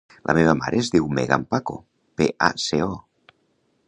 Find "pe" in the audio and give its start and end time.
2.21-2.31